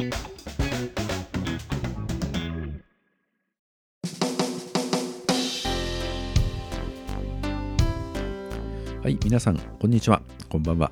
[0.00, 0.06] は
[9.10, 10.22] い、皆さん、こんにちは。
[10.48, 10.90] こんばんは。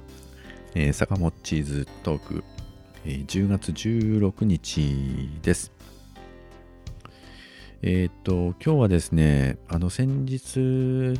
[0.74, 2.44] えー、坂本チーズトーク、
[3.06, 5.72] えー、10月16日です。
[7.80, 11.18] えー、っと、今日はですね、あの、先日、1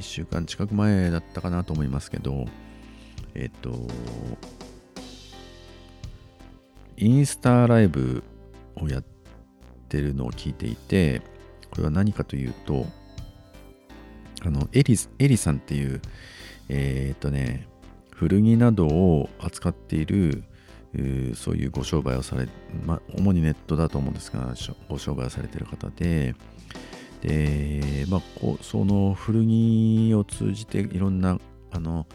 [0.00, 2.46] 週間近く前だったかなと思いますけど、
[3.34, 3.86] えっと、
[6.96, 8.22] インスタライブ
[8.76, 9.04] をやっ
[9.88, 11.22] てるのを聞いていて、
[11.70, 12.86] これは何かというと、
[14.44, 16.00] あのエリエリさんっていう、
[16.68, 17.68] えー、っとね、
[18.10, 20.44] 古着などを扱っている、
[21.34, 22.48] そういうご商売をされ、
[22.84, 24.54] まあ、主にネットだと思うんですが、
[24.88, 26.34] ご商売をされている方で、
[27.22, 31.38] で、まあ、こうその古着を通じていろんな、
[31.70, 32.06] あの、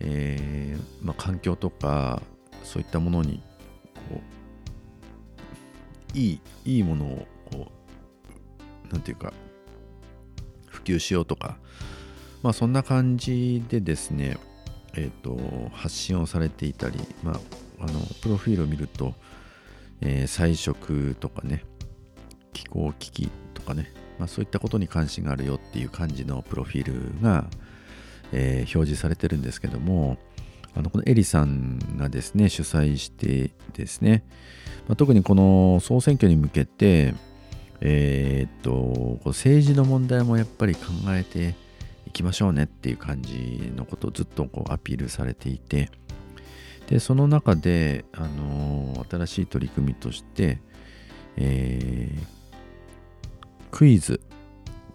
[0.00, 2.22] えー、まあ、環境とか、
[2.64, 3.42] そういったものに、
[6.14, 7.72] いい、いいものを、こ
[8.90, 9.32] う、なんていうか、
[10.66, 11.56] 普及しようとか、
[12.42, 14.36] まあそんな感じでですね、
[14.94, 17.40] えっ、ー、と、発信をされていたり、まあ、
[17.80, 19.14] あの、プロフィールを見ると、
[20.00, 21.64] えー、彩色とかね、
[22.52, 27.46] 気候危機とかね、まあそういったことに関心があるよっていう感じのプロフィールが、
[28.32, 30.18] えー、表示されてるんですけども、
[30.74, 34.24] あのこのエリさんがですね、主催してですね、
[34.88, 37.14] まあ、特にこの総選挙に向けて、
[37.80, 41.54] えー、っと、政治の問題もやっぱり考えて
[42.06, 45.90] いきましょうねっていう感じのことをずっとこうアピールされていて、
[46.88, 50.60] で、その中で、あの新しい取り組みとして、
[51.36, 52.26] えー、
[53.70, 54.20] クイズ、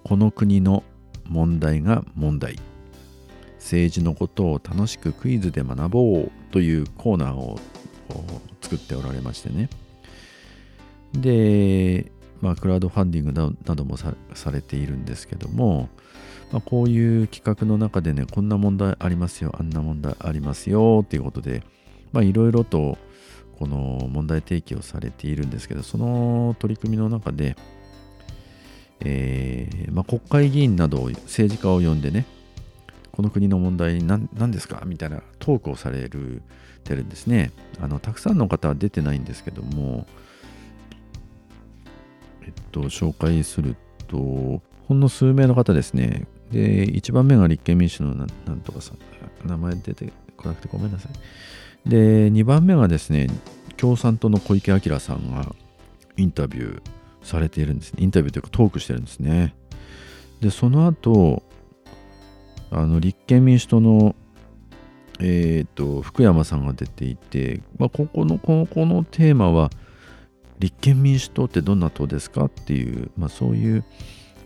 [0.03, 0.83] この国の
[1.25, 2.57] 問題が問題。
[3.67, 7.59] 政治のことを楽しくクイズで学ぼうというコーナーを
[8.61, 9.69] 作っておられましてね。
[11.13, 14.15] で、まあ、クラウドファンディングなどもさ
[14.51, 15.89] れているんですけども、
[16.53, 21.61] まあ、こういう企画の中でね、こんな問題ありますよ、あんな問題ありますよっていうことで、
[22.13, 22.97] まあ、いろいろと
[23.59, 27.57] この問題提起をされているんですけど、その取り組みの中で、
[29.01, 32.25] えーまあ、国会議員などを政治家を呼んでね、
[33.17, 34.83] この国の問題何何ですか？
[34.85, 36.43] みたいなトークをされる
[36.83, 37.51] てるんですね
[37.81, 37.97] あの。
[37.99, 40.05] たくさんの方は出てないんですけども、
[42.43, 43.75] えっと、紹介する
[44.07, 46.27] と、ほんの数名の方ですね。
[46.51, 48.29] で、1番目が立憲民主のなん
[48.59, 51.89] とかさん、名前出てこなくてごめんなさい。
[51.89, 53.29] で、2番目がですね、
[53.77, 55.55] 共産党の小池晃さんが
[56.17, 56.81] インタビュー
[57.23, 58.03] されているんですね。
[58.03, 59.55] インタビューというかトークしてるんですね。
[60.39, 61.41] で、その後、
[62.71, 64.15] あの立憲民主党の、
[65.19, 69.69] えーと、福山さんが出ていて、まあ、ここのここのテーマは、
[70.59, 73.83] 立憲民主党ってどんな党ですかっていう、まあ、そういう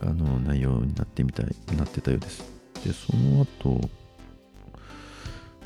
[0.01, 1.45] あの内容になってみたい
[1.77, 2.43] なってたようです。
[2.85, 3.89] で、その後、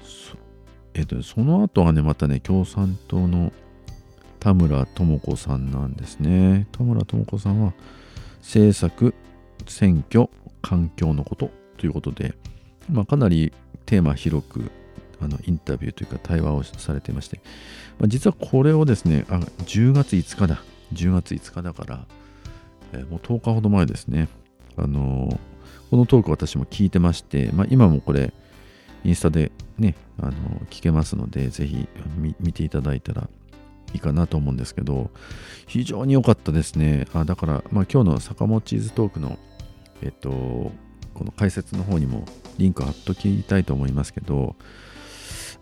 [0.03, 0.37] そ
[0.93, 3.51] えっ、と、その後はね、またね、共産党の
[4.39, 6.67] 田村智子さんなんですね。
[6.72, 7.73] 田村智子さんは、
[8.41, 9.16] 政策、
[9.66, 10.29] 選挙、
[10.61, 12.33] 環境のことということで、
[12.91, 13.53] まあ、かなり
[13.85, 14.71] テーマ広く
[15.21, 17.39] あのインタビューというか対話をされていまして、
[17.99, 20.61] まあ、実はこれをですねあ、10月5日だ、
[20.93, 22.05] 10月5日だから、
[22.93, 24.27] えー、もう10日ほど前ですね、
[24.77, 25.37] あのー、
[25.89, 28.33] このトーク私も聞いてまして、まあ、今もこれ、
[29.03, 30.35] インスタでね、あのー、
[30.69, 31.87] 聞けますので、ぜひ
[32.39, 33.29] 見ていただいたら
[33.93, 35.11] いいかなと思うんですけど、
[35.67, 37.07] 非常に良かったですね。
[37.13, 39.37] あだから、まあ、今日の坂本チーズトークの、
[40.01, 40.71] えっと、
[41.15, 42.25] この解説の方にも
[42.57, 44.55] リンク貼っときたいと思いますけど、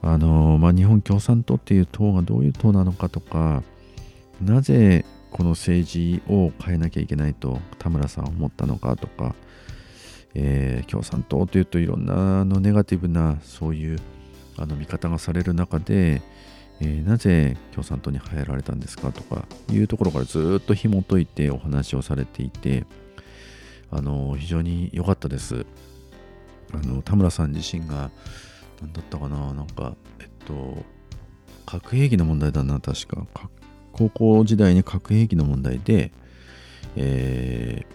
[0.02, 3.64] あのまあ、日本共産党っていう党がどういう党なのかとか、
[4.42, 9.36] なぜこの政治を変えなきゃいけないと田村さんは思ったのかとか、
[10.36, 14.00] えー、共産党というといろんなあのネガティブなそういう
[14.58, 16.22] あの見方がされる中で、
[16.82, 22.86] えー、なぜ共産党に入られたんですかとかいうところからずっと紐解いてお話をされていて
[23.96, 25.66] あの非常に良かったです。
[26.74, 28.10] あの田村さん自身が
[28.82, 30.84] 何だったかななんか、えっと、
[31.68, 33.28] 核兵器の問題だな、確か。
[33.92, 36.12] 高校時代に核兵器の問題で、
[36.96, 37.86] え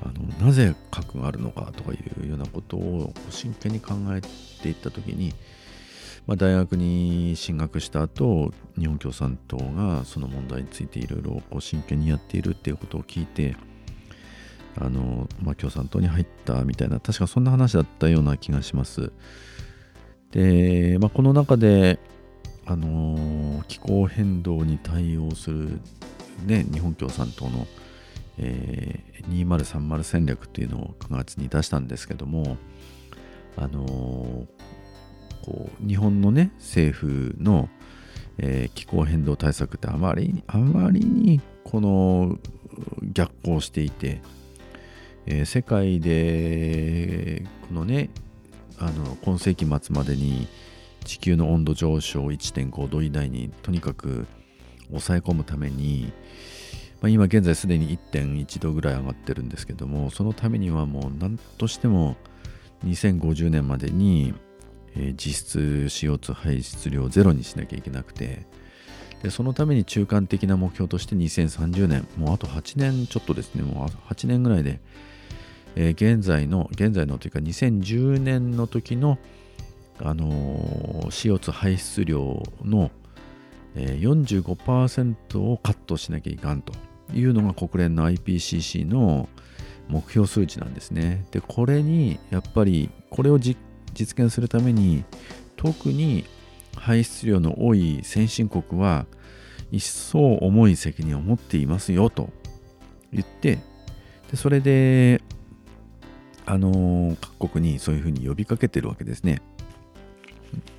[0.00, 4.20] ー、あのなぜ核があるのかとかいうようなことを真剣に考え
[4.62, 5.34] ていった時に、
[6.28, 13.56] まあ、大学に進学した後日本共産党がその問題についていろいろ真剣にやっているっていうことを聞いて
[14.78, 19.12] あの、まあ、共産党に入ったみたいな確かそんな話だったような気がします。
[20.32, 21.98] で、まあ、この中で、
[22.66, 25.80] あの、気候変動に対応する、
[26.44, 27.66] ね、日本共産党の、
[28.38, 32.56] えー、2030戦略っていうのを9月に出したんですけども、
[33.56, 34.46] あの、
[35.46, 37.68] こう日本のね政府の、
[38.38, 42.36] えー、気候変動対策ってあまりあまりにこの
[43.12, 44.20] 逆行していて、
[45.26, 48.10] えー、世界でこのね
[48.78, 50.48] あの今世紀末までに
[51.04, 54.26] 地球の温度上昇1.5度以内にとにかく
[54.88, 56.12] 抑え込むために、
[57.00, 62.16] まあ、今現在すでに1.1度ぐらい上がってるんですけどもそのためにはもう何としても
[62.84, 64.34] 2050年までに、
[64.94, 68.46] えー、実質 CO2 排出量ゼロにしなきゃいけなくて
[69.22, 74.80] でそのために中間的な目標として2030年もうあと8年ちょっとですねもう8年ぐらいで、
[75.76, 79.18] えー、現在の現在のというか2010年の時の
[79.98, 82.90] あのー、CO2 排出量の、
[83.74, 86.72] えー、45%をカットしなきゃいかんと
[87.14, 89.28] いうのが国連の IPCC の
[89.88, 91.24] 目標数値なんですね。
[91.30, 93.56] で、これにやっぱりこれを実
[93.94, 95.04] 現するために
[95.56, 96.26] 特に
[96.76, 99.06] 排出量の多い先進国は
[99.72, 102.28] 一層重い責任を持っていますよと
[103.12, 103.58] 言って
[104.30, 105.22] でそれで
[106.46, 109.42] あの各国にそういうふうに呼びかけてるわけですね。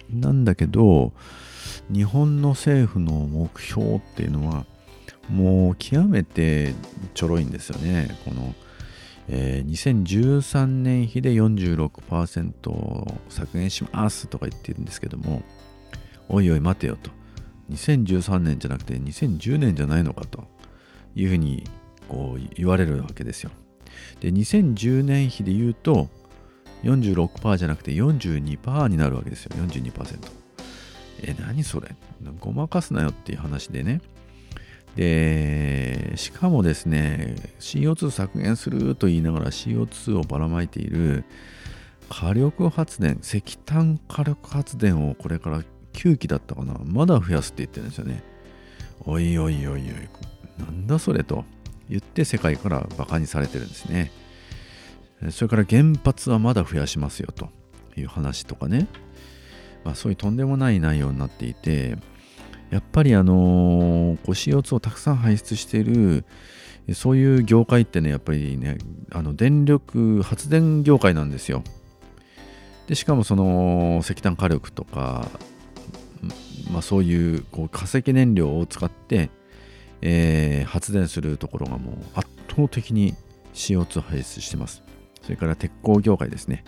[0.10, 1.12] なんだけど
[1.92, 4.66] 日本の政府の目標っていうのは
[5.30, 6.74] もう極めて
[7.14, 8.18] ちょろいんですよね。
[8.24, 8.56] この、
[9.28, 15.44] えー、2013年比で46%削減しますとか言ってるんですけども
[16.30, 17.12] おいおい待てよと
[17.72, 20.46] 2013年じゃなくて2010年じゃないのかと
[21.16, 21.66] いうふうに
[22.08, 23.52] こう言われるわけですよ。
[24.20, 26.10] で2010年比で言うと
[26.84, 29.56] 46%じゃなくて42%になるわけですよ。
[29.58, 30.20] 42%。
[31.24, 31.96] え、何それ？
[32.40, 34.02] ごまかすなよっていう話でね。
[34.96, 41.24] で、しかもですね、CO2 削減すると言いながら CO2 をばらまいている
[42.10, 45.64] 火力発電、石炭火力発電をこれから
[45.94, 48.24] 9基だったかな、まだ増やすって言ってるんですよね。
[49.06, 49.82] おいおいおいおい、
[50.58, 51.46] なんだそれと
[51.90, 54.12] 言って世界からバカにされてるんですね。
[55.32, 57.50] それから原発はまだ増やしますよと
[57.96, 58.88] いう話とかね、
[59.84, 61.98] まあ、そういうとんでもない内容になっていて、
[62.70, 66.26] やっぱりあのこう CO2 をたくさん排出している
[66.94, 68.78] そういう業界ってね、やっぱりね、
[69.12, 71.64] あの電力発電業界なんですよ。
[72.88, 75.28] で、しかもその石炭火力とか、
[76.72, 79.30] まあ、そういうこう化石燃料を使って、
[80.02, 83.16] えー、発電するところがもう圧倒的に
[83.54, 84.84] CO2 排出してます。
[85.22, 86.64] それから鉄鋼業界ですね。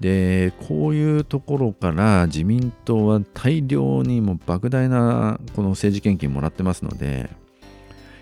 [0.00, 7.30] で、こういうところから自民党は大量にもう莫大なこの政治献金もらってますので、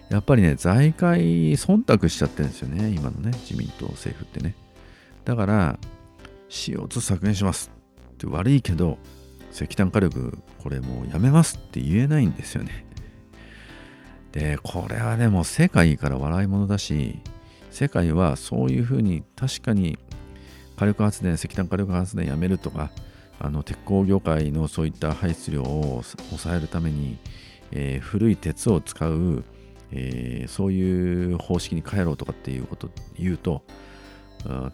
[0.09, 4.55] やっぱりね、財界忖度しちゃってるんですよね、今のね、自民党政府ってね。
[5.25, 5.79] だから、
[6.49, 7.73] CO2 削減します
[8.13, 8.99] って悪いけど、
[9.53, 12.87] 石炭火力、これもうやめますって言えないんですよね。
[14.35, 17.21] で、これはでも世界から笑い物だし、
[17.71, 19.97] 世界はそういうふうに確かに
[20.77, 22.91] 火力発電、石炭火力発電やめるとか、
[23.39, 27.17] あの鉄鋼業界のそういった排出量を抑えるために、
[27.71, 29.45] えー、古い鉄を使う、
[29.93, 33.63] えー、そういう方式に変えろとかっていうことを言うと、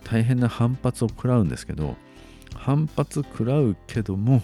[0.04, 1.96] 大変な反発を食らうんですけど、
[2.54, 4.42] 反発食らうけども、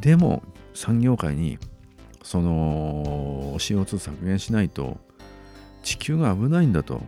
[0.00, 0.42] でも
[0.74, 1.58] 産業界に
[2.22, 4.98] その CO2 削減しないと
[5.82, 7.02] 地球が危ないんだと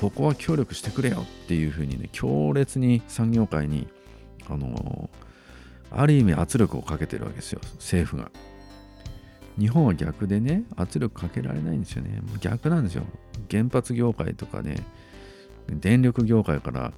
[0.00, 3.88] ここは協力してくれよっていうふうにね、強烈に産業界に、
[4.48, 5.08] あの
[5.90, 8.30] ある意味圧力をかけてるわけですよ、政府が。
[9.58, 12.20] 日本は逆でね、圧力かけられないんですよね。
[12.40, 13.04] 逆なんですよ。
[13.48, 14.84] 原発業界とかね、
[15.68, 16.92] 電力業界から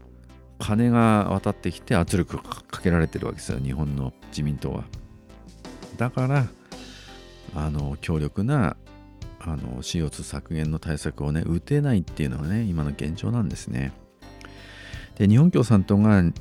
[0.58, 4.84] 金が渡ってきて圧力かけられてるわけですよ、日本の自民党は。
[5.98, 6.46] だから、
[7.54, 8.76] あの強力な
[9.40, 13.92] あの CO2 削減の対策をね打てないっていうのがね今の現状なんですね。
[15.16, 16.32] で日本共産党が9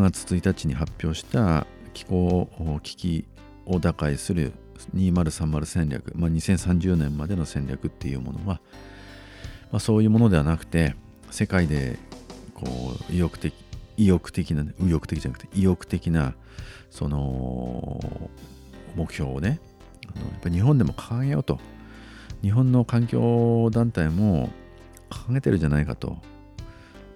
[0.00, 2.48] 月1日に発表した気候
[2.82, 3.24] 危機
[3.66, 4.52] を打開する
[4.94, 8.60] 2030戦略、まあ、2030年までの戦略っていうものは、
[9.70, 10.94] まあ、そういうものではなくて
[11.30, 11.98] 世界で
[12.54, 13.54] こう意欲的
[13.96, 16.34] 意欲的な右翼的じゃなくて意欲的な
[16.90, 18.30] その
[18.96, 19.60] 目標をね
[20.08, 21.58] あのやっぱ日本でも掲げようと。
[22.42, 24.50] 日本の環境団体も
[25.08, 26.18] 掲げてるじゃないかと。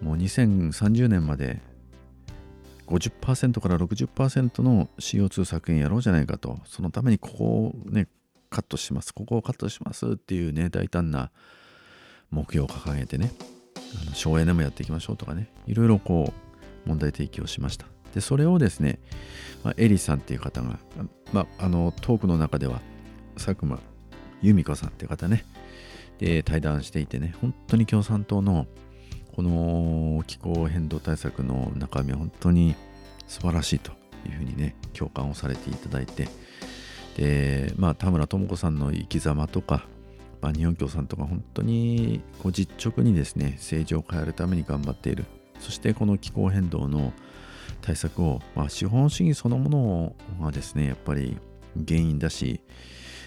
[0.01, 1.61] もう2030年まで
[2.87, 6.59] 50%から60%の CO2 削減やろうじゃないかと。
[6.65, 8.09] そのためにここをね
[8.51, 9.13] カットします。
[9.13, 11.31] ここをカットしますっていうね大胆な
[12.31, 13.33] 目標を掲げてね
[14.15, 16.33] 省エネもやっていきましょうとかねいろいろこ
[16.87, 17.87] う問題提起をしました。
[18.15, 18.99] でそれをですね、
[19.65, 20.79] まあ、エリさんっていう方が、
[21.33, 22.81] まあ、あのトークの中では
[23.35, 23.81] 佐久間
[24.43, 25.45] 由美子さんっていう方ね
[26.19, 28.67] で対談していてね本当に共産党の
[29.35, 32.75] この気候変動対策の中身は本当に
[33.29, 33.93] 素晴らしいと
[34.27, 36.29] いうふうにね共感をされていただいて
[37.17, 39.87] でまあ田村智子さんの生き様とか、
[40.41, 45.25] まあ、日本共産党が本当にこう実直にですね政治を変えるために頑張っている。
[45.61, 47.13] そしてこの気候変動の
[47.81, 51.39] 対策を、まあ、資本主義そのものがですねやっぱり
[51.87, 52.61] 原因だし、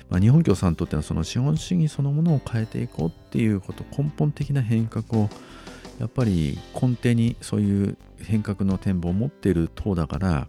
[0.09, 5.29] まあ、日本共産党ってのはその資本主義そのものを変えていこうっていうこと根本的な変革を
[5.99, 10.47] やっぱり根底にそういう変革の展望を持っている党だから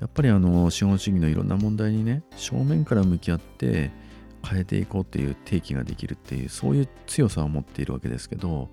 [0.00, 3.90] やっぱりあの資本主義のいろんな問題にね正面から向き合って
[4.44, 8.68] 変えていこうっていう提起ができるっていうそういう強さを持っているわけですけど、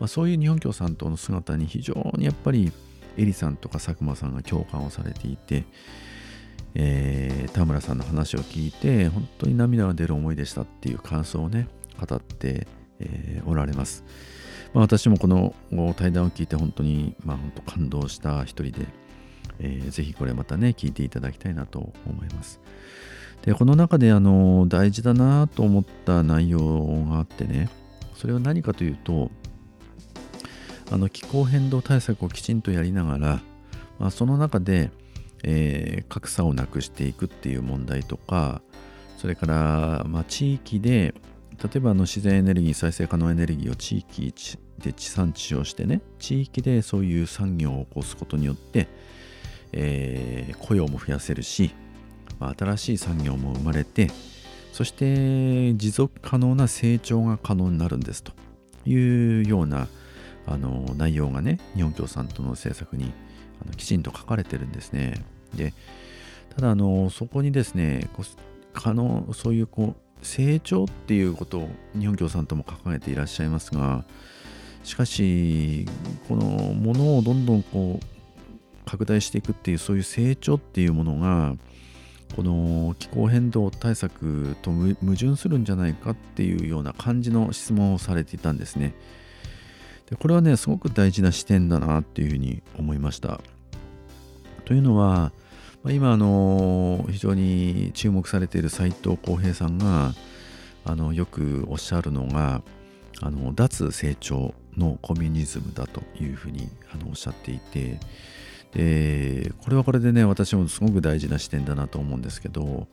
[0.00, 2.72] まあ、そういう日本共産党の姿に非常にやっぱり
[3.16, 5.64] エリさんとか佐久間さんが共感をされていて、
[6.74, 11.68] えー、田村さんの話を聞いて本当に涙が出る思いでしたっていう感想をね
[12.00, 12.66] 語って、
[13.00, 14.04] えー、おられます。
[14.72, 15.54] まあ、私もこの
[15.96, 18.86] 対談を聞いて本当に、まあ、本当感動した一人で、
[19.58, 22.58] えー、ぜひこれまたね、聞いていただきたいなと思います。
[23.42, 27.68] で、この中であの大事だなと思った内容があってね、
[28.14, 29.30] それは何かというと、
[30.92, 33.40] あの気候変動対策をきちんとやりながら、
[33.98, 34.90] まあ、その中で、
[35.42, 38.60] えー、格差をなくしていくっていう問題とか、
[39.16, 41.14] それから、まあ、地域で
[41.62, 44.34] 例えばあの自然エネルギー再生可能エネルギーを地域
[44.80, 48.88] で地産地消してね地域でそういう産業を起こすことによって、
[49.72, 51.72] えー、雇用も増やせるし、
[52.38, 54.10] まあ、新しい産業も生まれて
[54.72, 58.32] そして持続可能な成長が可能になるんですと
[58.84, 59.86] いうような
[60.46, 63.12] あの内容がね日本共産党の政策に
[63.62, 65.24] あのきちんと書かれてるんですね。
[65.54, 65.72] で
[66.54, 68.08] ただあのそこにですね
[68.72, 71.68] 可能そういうこう成長っていうことを
[71.98, 74.04] 日本共産党も掲げていらっしゃいますが
[74.84, 75.86] しかし
[76.28, 78.04] このものをどんどんこう
[78.84, 81.54] 拡大していくっていうそういう成長っていうものが
[82.34, 88.94] この気候変動対策と矛盾するんじゃないかっていうような感じの質問をされていたんですね。
[90.12, 93.40] でこれはねすごく大事な視点だなっていうふうに思いました。
[94.66, 95.32] というのは
[95.88, 100.12] 今あの非常に注目されている斉藤浩平さんが
[100.84, 102.62] あのよくおっしゃるのが
[103.22, 107.98] あの脱成長のコミュニズムだというふうにあのおっしゃっていて
[108.74, 112.86] でこれはこれでね私もすごく大事な視点だなと思うんですけど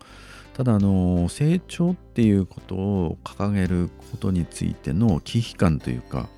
[0.54, 6.30] ただあの成長っていうことを掲げることについての危機感というか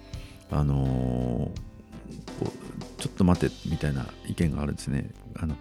[0.52, 1.52] あの
[2.98, 5.10] ちょっと待ってみたいな意見があるんですね。
[5.36, 5.56] あの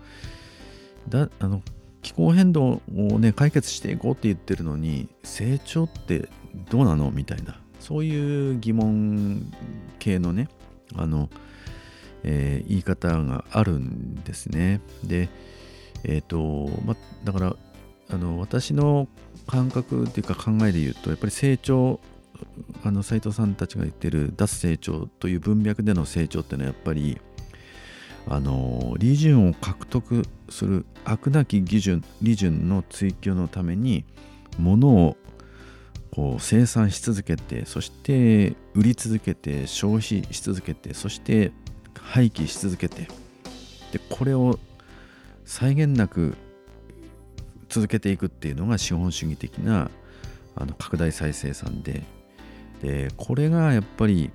[1.09, 1.63] だあの
[2.03, 6.29] 気候変動をね解決していこうって言ってるのに成長って
[6.71, 9.53] どうなのみたいなそういう疑問
[9.99, 10.49] 系のね
[10.97, 11.29] あの、
[12.23, 15.29] えー、言い方があるんですねで
[16.05, 17.57] えっ、ー、とまだから
[18.11, 19.09] あの私の
[19.47, 22.01] 感覚っていうか考えで言うとやっぱり成長
[22.85, 27.21] あの斉藤さんたちが言ってる脱成長という文脈での成長っていうのはやっぱり
[28.29, 34.05] あの利潤を獲得する悪なき利潤利潤の追求のために
[34.59, 35.17] 物を
[36.13, 41.53] こう生産し続けてそして売り続けて消費し続けてそして
[42.01, 43.09] 廃棄し続けて
[43.93, 44.59] でこれを
[45.45, 46.37] 際限なく
[47.69, 49.91] 続けていくっていうのが資本主義的な
[50.57, 52.03] あの拡大再生産で
[52.83, 54.31] でこれがやっぱり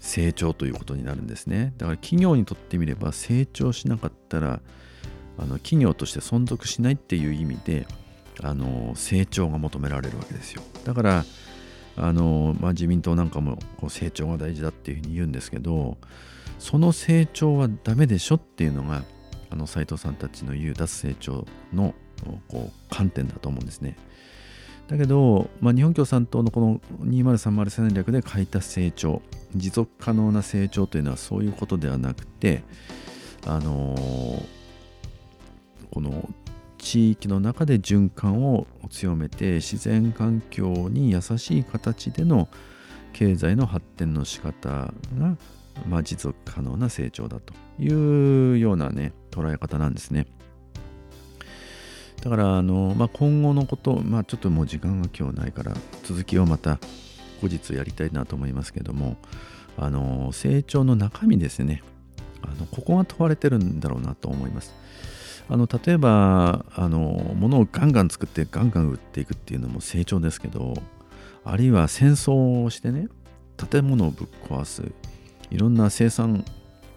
[0.00, 4.60] 成長ということになるんですねだから企業にとってみれば成長しなかったら
[5.38, 7.86] あの企業として存続しないっていう意味で
[8.42, 11.24] あの成長が求められるわけですよだから
[11.96, 15.98] あの、まあ、自民党なんかもこう成長が大事だっていうふうに言うんですけど
[16.58, 19.02] その成長はダメでしょっていうのが
[19.50, 21.94] あの斉藤さんたちの言う脱成長の
[22.48, 23.96] こう観点だと思うんですね。
[24.90, 29.22] だけど、まあ、日本共産党のこの2030戦略で書いた成長
[29.54, 32.64] 持続可能な成長というのはそういうことではなくて
[33.46, 34.44] あのー、
[35.92, 36.28] この
[36.78, 42.48] 地域の中で循環を強めて自然環境に優しい形での
[43.12, 45.36] 経済の発展の仕方が
[45.88, 50.26] まあ、持続可能な成長だというようなね捉え方なんですね。
[52.22, 55.74] だからあの、まあ、今後のこと、まあ、ちょっともう時間が今日ないから
[56.04, 56.78] 続きをまた
[57.40, 59.16] 後日やりたいなと思いますけども
[59.78, 61.82] あの成長の中身ですね
[62.42, 64.74] あのここが問われてるんだろうなと思います。
[65.48, 70.74] あの例えばあの物をガンガン作ってガンガン売っていくっていうのも成長ですけど
[71.44, 73.08] あるいは戦争をしてね
[73.56, 74.84] 建物をぶっ壊す
[75.50, 76.44] いろんな生産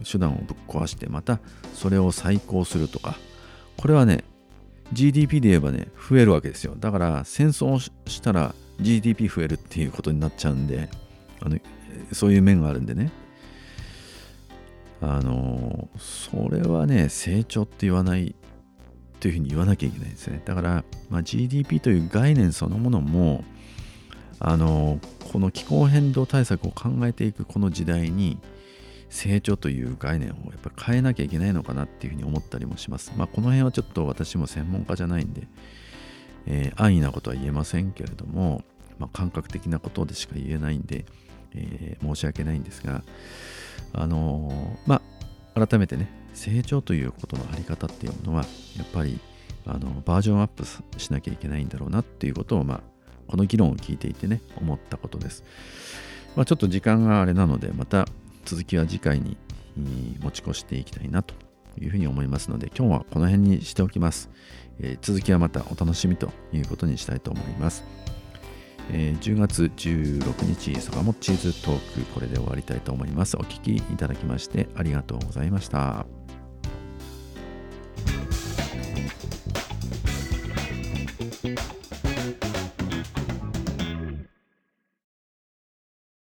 [0.03, 1.39] 手段をぶっ壊してまた
[1.73, 3.17] それを再興するとか
[3.75, 4.23] これはね
[4.93, 6.75] GDP で言えばね増えるわけですよ。
[6.77, 10.89] だから戦争をしたら GDP 増えるっていうことになっちゃうんで
[11.41, 11.57] あの
[12.11, 13.11] そういう面があるんでね。
[15.01, 18.35] あのそれはね成長って言わない
[19.19, 20.41] というふうに言わなきゃいけないんですね。
[20.45, 23.43] だから、まあ、GDP という概念そのものも
[24.39, 24.99] あの
[25.31, 28.37] この気候変動対策を考えていくこの時代に
[29.13, 33.13] 成長という概念をやっぱ変えなきゃいけないのかなっていうふうに思ったりもします。
[33.15, 35.47] まあ、この辺はちょっと私も専門家じゃないんで、
[36.47, 38.63] えー、安易なことは言えませんけれども、
[38.97, 41.05] まあ、感覚的なことでしか言えないんで、
[41.53, 43.03] えー、申し訳ないんですが、
[43.93, 45.01] あのー、ま
[45.55, 49.19] あ、改めてね、成長ということのあり方っていうのは、やっぱり
[49.67, 50.65] あのバージョンアップ
[50.99, 52.81] しなきゃいけないんだろうなっていうことを、まあ、
[53.27, 55.43] この議論を聞いていてね、思ったことです。
[56.35, 58.07] まあ、ちょっと時間があれなので、また
[58.45, 59.37] 続きは次回に
[60.21, 61.33] 持ち越していきたいなと
[61.79, 64.29] いうふうに思いますので、今日はこの辺にしておきます。
[64.79, 67.83] えー、続きはまたお楽しみということにしたいと思います。
[68.91, 73.37] えー、10月16日、坂本チーズトーク、これで終わりたいと思います。
[73.37, 76.22] お聴きいただきましてありがとうございました。